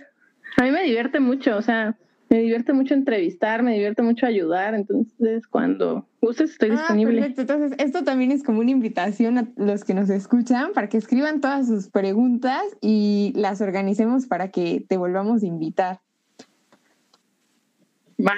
A 0.58 0.64
mí 0.64 0.70
me 0.70 0.82
divierte 0.82 1.20
mucho, 1.20 1.56
o 1.56 1.62
sea, 1.62 1.96
me 2.32 2.38
divierte 2.38 2.72
mucho 2.72 2.94
entrevistar, 2.94 3.62
me 3.62 3.74
divierte 3.74 4.00
mucho 4.00 4.24
ayudar, 4.24 4.74
entonces 4.74 5.46
cuando 5.46 6.08
gustes 6.22 6.52
estoy 6.52 6.70
ah, 6.70 6.76
disponible. 6.76 7.20
Perfecto. 7.20 7.42
Entonces, 7.42 7.78
esto 7.78 8.04
también 8.04 8.32
es 8.32 8.42
como 8.42 8.60
una 8.60 8.70
invitación 8.70 9.36
a 9.36 9.48
los 9.56 9.84
que 9.84 9.92
nos 9.92 10.08
escuchan 10.08 10.72
para 10.72 10.88
que 10.88 10.96
escriban 10.96 11.42
todas 11.42 11.66
sus 11.66 11.90
preguntas 11.90 12.62
y 12.80 13.34
las 13.36 13.60
organicemos 13.60 14.26
para 14.26 14.48
que 14.48 14.82
te 14.88 14.96
volvamos 14.96 15.42
a 15.42 15.46
invitar. 15.46 16.00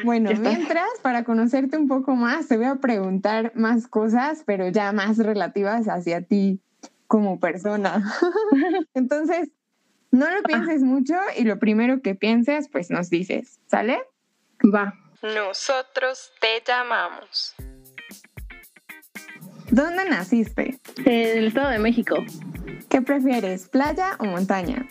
bueno, 0.04 0.30
mientras, 0.40 0.88
para 1.00 1.22
conocerte 1.22 1.76
un 1.76 1.86
poco 1.86 2.16
más, 2.16 2.48
te 2.48 2.56
voy 2.56 2.66
a 2.66 2.76
preguntar 2.76 3.52
más 3.54 3.86
cosas, 3.86 4.42
pero 4.44 4.68
ya 4.70 4.90
más 4.90 5.18
relativas 5.18 5.86
hacia 5.86 6.20
ti 6.22 6.58
como 7.06 7.38
persona. 7.38 8.02
Entonces, 8.94 9.52
no 10.14 10.30
lo 10.30 10.42
pienses 10.44 10.82
mucho 10.82 11.14
y 11.36 11.42
lo 11.42 11.58
primero 11.58 12.00
que 12.00 12.14
pienses, 12.14 12.68
pues 12.70 12.88
nos 12.88 13.10
dices, 13.10 13.58
¿sale? 13.66 14.00
Va. 14.62 14.94
Nosotros 15.22 16.32
te 16.40 16.62
llamamos. 16.66 17.54
¿Dónde 19.70 20.08
naciste? 20.08 20.78
En 21.04 21.38
el 21.38 21.46
Estado 21.48 21.70
de 21.70 21.80
México. 21.80 22.16
¿Qué 22.88 23.02
prefieres, 23.02 23.68
playa 23.68 24.16
o 24.20 24.26
montaña? 24.26 24.86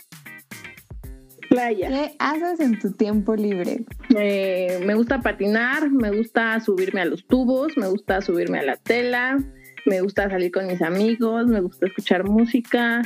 Playa. 1.48 1.88
¿Qué 1.88 2.16
haces 2.18 2.60
en 2.60 2.78
tu 2.78 2.92
tiempo 2.92 3.34
libre? 3.34 3.84
Eh, 4.14 4.82
me 4.84 4.94
gusta 4.94 5.22
patinar, 5.22 5.90
me 5.90 6.10
gusta 6.10 6.60
subirme 6.60 7.00
a 7.00 7.06
los 7.06 7.26
tubos, 7.26 7.72
me 7.78 7.88
gusta 7.88 8.20
subirme 8.20 8.58
a 8.58 8.62
la 8.62 8.76
tela, 8.76 9.38
me 9.86 10.02
gusta 10.02 10.28
salir 10.28 10.52
con 10.52 10.66
mis 10.66 10.82
amigos, 10.82 11.46
me 11.46 11.60
gusta 11.60 11.86
escuchar 11.86 12.24
música, 12.24 13.00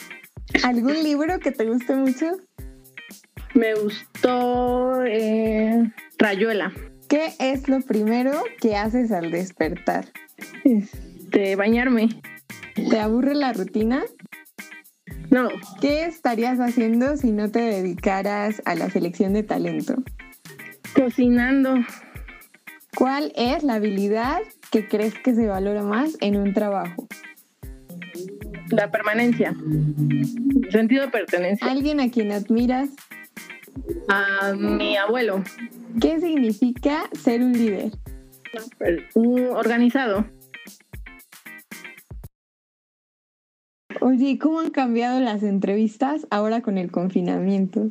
¿Algún 0.65 1.03
libro 1.03 1.39
que 1.41 1.53
te 1.53 1.65
guste 1.67 1.95
mucho? 1.95 2.27
Me 3.55 3.75
gustó 3.75 5.05
eh, 5.05 5.91
Rayuela. 6.19 6.73
¿Qué 7.09 7.33
es 7.39 7.69
lo 7.69 7.81
primero 7.81 8.33
que 8.61 8.77
haces 8.77 9.11
al 9.13 9.31
despertar? 9.31 10.07
Este, 10.65 11.57
bañarme. 11.57 12.09
¿Te 12.75 13.01
aburre 13.01 13.35
la 13.35 13.53
rutina? 13.53 14.05
No. 15.31 15.49
¿Qué 15.81 16.05
estarías 16.05 16.61
haciendo 16.61 17.17
si 17.17 17.33
no 17.33 17.51
te 17.51 17.61
dedicaras 17.61 18.63
a 18.65 18.75
la 18.75 18.91
selección 18.91 19.33
de 19.33 19.43
talento? 19.43 19.97
Cocinando. 20.95 21.75
¿Cuál 22.97 23.33
es 23.37 23.63
la 23.63 23.75
habilidad 23.75 24.41
que 24.71 24.87
crees 24.89 25.15
que 25.15 25.35
se 25.35 25.47
valora 25.47 25.83
más 25.83 26.17
en 26.21 26.37
un 26.37 26.53
trabajo? 26.53 27.07
La 28.71 28.91
permanencia. 28.91 29.55
Sentido 30.71 31.05
de 31.05 31.09
pertenencia. 31.09 31.67
¿Alguien 31.67 32.01
a 32.01 32.11
quien 32.11 32.33
admiras? 32.33 32.91
A 34.09 34.53
mi 34.53 34.97
abuelo. 34.97 35.43
¿Qué 36.01 36.21
significa 36.21 37.09
ser 37.13 37.43
un 37.43 37.53
líder? 37.53 37.93
Un 39.15 39.51
organizado. 39.51 40.27
Oye, 44.01 44.39
¿cómo 44.39 44.61
han 44.61 44.71
cambiado 44.71 45.21
las 45.21 45.43
entrevistas 45.43 46.27
ahora 46.31 46.61
con 46.61 46.79
el 46.79 46.91
confinamiento? 46.91 47.91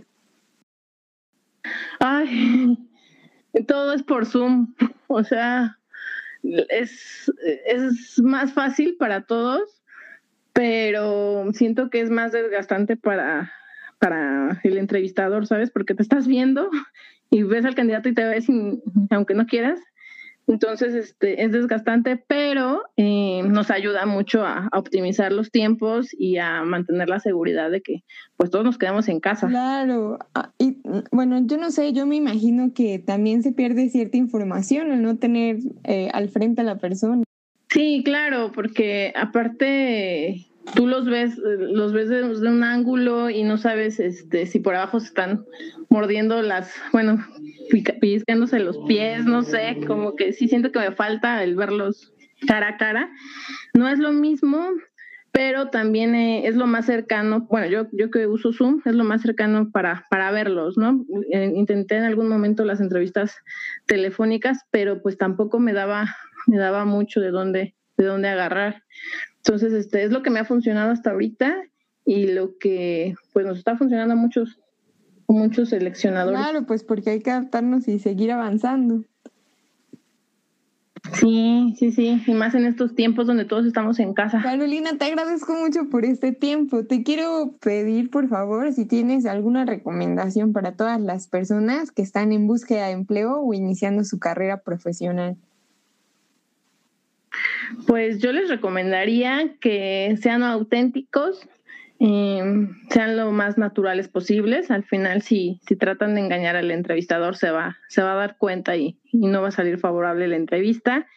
Ay, 2.00 2.78
todo 3.68 3.94
es 3.94 4.04
por 4.04 4.26
Zoom. 4.26 4.76
O 5.08 5.24
sea, 5.24 5.80
es, 6.44 7.32
es 7.66 8.20
más 8.20 8.54
fácil 8.54 8.96
para 8.98 9.26
todos 9.26 9.77
pero 10.58 11.54
siento 11.54 11.92
que 11.92 12.02
es 12.02 12.10
más 12.10 12.32
desgastante 12.32 12.98
para, 12.98 13.54
para 14.00 14.60
el 14.64 14.80
entrevistador, 14.80 15.46
¿sabes? 15.46 15.70
Porque 15.70 15.94
te 15.94 16.02
estás 16.02 16.26
viendo 16.26 16.68
y 17.30 17.44
ves 17.44 17.64
al 17.64 17.76
candidato 17.76 18.10
y 18.10 18.16
te 18.16 18.26
ves 18.26 18.48
aunque 19.12 19.36
no 19.36 19.46
quieras. 19.46 19.80
Entonces, 20.48 20.96
este, 20.96 21.44
es 21.44 21.52
desgastante, 21.52 22.16
pero 22.16 22.82
eh, 22.96 23.44
nos 23.44 23.70
ayuda 23.70 24.08
mucho 24.08 24.46
a, 24.46 24.70
optimizar 24.74 25.32
los 25.32 25.52
tiempos 25.52 26.08
y 26.18 26.38
a 26.38 26.64
mantener 26.64 27.08
la 27.08 27.20
seguridad 27.20 27.70
de 27.70 27.82
que 27.82 28.04
pues 28.38 28.50
todos 28.50 28.66
nos 28.66 28.80
quedamos 28.80 29.10
en 29.10 29.20
casa. 29.20 29.48
Claro, 29.50 30.18
ah, 30.34 30.54
y 30.58 30.78
bueno, 31.12 31.40
yo 31.46 31.58
no 31.58 31.70
sé, 31.70 31.94
yo 31.94 32.08
me 32.08 32.16
imagino 32.16 32.72
que 32.74 32.98
también 32.98 33.44
se 33.44 33.52
pierde 33.52 33.90
cierta 33.90 34.18
información 34.18 34.92
al 34.92 35.04
no 35.04 35.18
tener 35.18 35.58
eh, 35.84 36.10
al 36.14 36.30
frente 36.30 36.62
a 36.62 36.64
la 36.64 36.78
persona. 36.78 37.27
Sí, 37.70 38.02
claro, 38.04 38.52
porque 38.54 39.14
aparte 39.16 40.48
tú 40.76 40.88
los 40.88 41.06
ves, 41.06 41.38
los 41.38 41.94
ves 41.94 42.10
de, 42.10 42.24
un 42.24 42.64
ángulo 42.64 43.30
y 43.30 43.44
no 43.44 43.58
sabes 43.58 44.00
este, 44.00 44.46
si 44.46 44.60
por 44.60 44.76
abajo 44.76 45.00
se 45.00 45.08
están 45.08 45.46
mordiendo 45.90 46.42
las, 46.42 46.74
bueno, 46.92 47.26
pellizcándose 48.00 48.60
los 48.60 48.78
pies, 48.88 49.26
no 49.26 49.44
sé, 49.44 49.80
como 49.86 50.16
que 50.16 50.34
sí 50.34 50.48
siento 50.48 50.72
que 50.72 50.80
me 50.80 50.92
falta 50.92 51.44
el 51.44 51.56
verlos 51.56 52.14
cara 52.46 52.70
a 52.70 52.78
cara. 52.78 53.10
No 53.74 53.88
es 53.88 54.00
lo 54.00 54.12
mismo, 54.12 54.70
pero 55.32 55.70
también 55.70 56.16
eh, 56.16 56.48
es 56.48 56.56
lo 56.56 56.68
más 56.68 56.86
cercano, 56.86 57.48
bueno, 57.50 57.68
yo, 57.68 57.88
yo 57.92 58.10
que 58.10 58.28
uso 58.28 58.54
Zoom, 58.54 58.82
es 58.86 58.96
lo 58.96 59.04
más 59.04 59.22
cercano 59.22 59.70
para, 59.72 60.06
para 60.10 60.32
verlos, 60.32 60.78
¿no? 60.78 61.06
Eh, 61.32 61.52
intenté 61.56 61.96
en 61.98 62.04
algún 62.04 62.28
momento 62.28 62.66
las 62.66 62.82
entrevistas 62.82 63.36
telefónicas, 63.86 64.66
pero 64.72 65.02
pues 65.02 65.18
tampoco 65.18 65.60
me 65.60 65.74
daba, 65.74 66.16
me 66.48 66.58
daba 66.58 66.86
mucho 66.86 67.22
de 67.22 67.30
dónde, 67.30 67.76
de 67.98 68.06
dónde 68.06 68.30
agarrar. 68.30 68.84
Entonces, 69.38 69.74
este 69.74 70.04
es 70.04 70.12
lo 70.12 70.24
que 70.24 70.30
me 70.30 70.40
ha 70.40 70.46
funcionado 70.46 70.92
hasta 70.92 71.12
ahorita 71.12 71.56
y 72.06 72.28
lo 72.28 72.58
que 72.58 73.16
pues 73.34 73.46
nos 73.46 73.58
está 73.58 73.78
funcionando 73.78 74.14
a 74.14 74.18
muchos, 74.18 74.60
muchos 75.28 75.70
seleccionadores. 75.70 76.40
Claro, 76.40 76.66
pues 76.66 76.84
porque 76.84 77.12
hay 77.12 77.22
que 77.22 77.32
adaptarnos 77.32 77.88
y 77.88 78.00
seguir 78.00 78.32
avanzando. 78.32 79.04
Sí, 81.14 81.76
sí, 81.78 81.92
sí, 81.92 82.22
y 82.26 82.34
más 82.34 82.54
en 82.56 82.66
estos 82.66 82.96
tiempos 82.96 83.28
donde 83.28 83.46
todos 83.46 83.66
estamos 83.66 84.00
en 84.00 84.14
casa. 84.14 84.42
Carolina, 84.42 84.98
te 84.98 85.06
agradezco 85.06 85.54
mucho 85.54 85.90
por 85.90 86.06
este 86.06 86.32
tiempo. 86.32 86.86
Te 86.86 87.04
quiero 87.04 87.56
pedir, 87.62 88.10
por 88.10 88.28
favor, 88.28 88.72
si 88.74 88.86
tienes 88.86 89.26
alguna 89.26 89.66
recomendación 89.66 90.54
para 90.54 90.74
todas 90.74 91.00
las 91.00 91.28
personas 91.28 91.92
que 91.92 92.02
están 92.02 92.32
en 92.32 92.48
búsqueda 92.48 92.88
de 92.88 92.94
empleo 92.94 93.42
o 93.42 93.54
iniciando 93.54 94.04
su 94.04 94.20
carrera 94.20 94.62
profesional. 94.62 95.38
Pues 97.88 98.20
yo 98.20 98.34
les 98.34 98.50
recomendaría 98.50 99.56
que 99.62 100.14
sean 100.22 100.44
auténticos, 100.44 101.48
eh, 102.02 102.68
sean 102.90 103.16
lo 103.16 103.32
más 103.32 103.58
naturales 103.58 104.10
posibles. 104.10 104.70
Al 104.70 104.84
final, 104.84 105.22
si, 105.22 105.62
si 105.66 105.78
tratan 105.78 106.14
de 106.14 106.20
engañar 106.20 106.58
al 106.58 106.70
entrevistador, 106.70 107.38
se 107.38 107.50
va, 107.50 107.78
se 107.88 108.04
va 108.04 108.12
a 108.12 108.18
dar 108.18 108.38
cuenta 108.38 108.76
y, 108.76 109.00
no 109.14 109.42
va 109.42 109.48
a 109.48 109.52
salir 109.52 109.80
favorable 109.80 110.28
la 110.28 110.36
entrevista. 110.36 111.08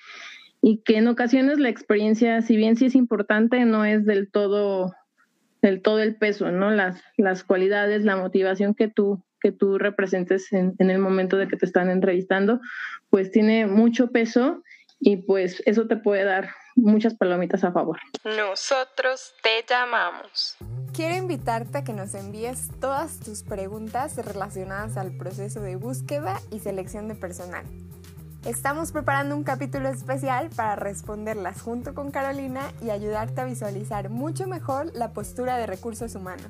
Y 0.63 0.83
que 0.85 0.99
en 0.99 1.09
ocasiones 1.09 1.59
la 1.59 1.71
experiencia, 1.71 2.41
si 2.41 2.57
bien 2.57 2.77
sí 2.77 2.87
es 2.87 2.95
importante, 2.95 3.65
no 3.65 3.85
es 3.85 4.07
del 4.07 4.31
todo, 4.31 4.95
del 5.63 5.83
todo 5.83 5.99
el 5.99 6.15
peso, 6.15 6.53
¿no? 6.53 6.71
Las, 6.71 7.03
las 7.17 7.43
cualidades, 7.43 8.05
la 8.05 8.15
motivación 8.15 8.75
que 8.75 8.87
tú, 8.87 9.25
que 9.41 9.51
tú 9.51 9.77
representes 9.77 10.53
en, 10.53 10.75
en 10.79 10.91
el 10.91 11.01
momento 11.01 11.37
de 11.37 11.49
que 11.49 11.57
te 11.57 11.67
están 11.67 11.91
entrevistando, 11.91 12.61
pues 13.09 13.33
tiene 13.33 13.67
mucho 13.67 14.13
peso 14.13 14.63
y 15.01 15.17
pues 15.17 15.63
eso 15.67 15.87
te 15.87 15.97
puede 15.97 16.25
dar 16.25 16.51
muchas 16.77 17.15
palomitas 17.15 17.65
a 17.65 17.73
favor. 17.73 17.99
Nosotros 18.25 19.33
te 19.43 19.65
llamamos. 19.69 20.57
Quiero 20.93 21.17
invitarte 21.17 21.79
a 21.79 21.85
que 21.85 21.93
nos 21.93 22.15
envíes 22.15 22.69
todas 22.81 23.19
tus 23.19 23.43
preguntas 23.43 24.17
relacionadas 24.17 24.97
al 24.97 25.17
proceso 25.17 25.61
de 25.61 25.77
búsqueda 25.77 26.41
y 26.51 26.59
selección 26.59 27.09
de 27.09 27.15
personal. 27.15 27.65
Estamos 28.45 28.93
preparando 28.93 29.37
un 29.37 29.45
capítulo 29.45 29.89
especial 29.89 30.49
para 30.55 30.75
responderlas 30.75 31.61
junto 31.61 31.95
con 31.95 32.11
Carolina 32.11 32.63
y 32.83 32.91
ayudarte 32.91 33.41
a 33.41 33.45
visualizar 33.45 34.09
mucho 34.09 34.47
mejor 34.47 34.95
la 34.95 35.13
postura 35.13 35.59
de 35.59 35.67
recursos 35.67 36.15
humanos. 36.15 36.49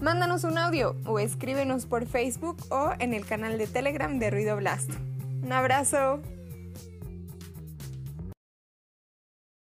Mándanos 0.00 0.44
un 0.44 0.58
audio 0.58 0.96
o 1.06 1.18
escríbenos 1.18 1.86
por 1.86 2.06
Facebook 2.06 2.58
o 2.70 2.92
en 2.98 3.14
el 3.14 3.24
canal 3.24 3.58
de 3.58 3.66
Telegram 3.66 4.18
de 4.18 4.30
Ruido 4.30 4.56
Blast. 4.56 4.90
Un 5.42 5.52
abrazo. 5.52 6.20